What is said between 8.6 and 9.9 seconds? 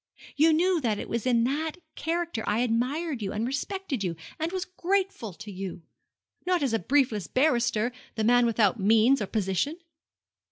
means or position!'